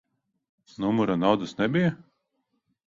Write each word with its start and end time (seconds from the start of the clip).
Numurā 0.85 1.19
naudas 1.25 1.57
nebija? 1.63 1.95